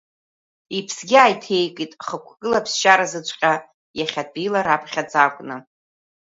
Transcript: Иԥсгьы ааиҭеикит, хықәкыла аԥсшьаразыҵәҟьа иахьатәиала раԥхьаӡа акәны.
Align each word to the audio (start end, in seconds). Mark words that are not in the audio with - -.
Иԥсгьы 0.77 1.17
ааиҭеикит, 1.21 1.91
хықәкыла 2.05 2.57
аԥсшьаразыҵәҟьа 2.59 3.53
иахьатәиала 3.99 4.61
раԥхьаӡа 4.65 5.19
акәны. 5.25 5.57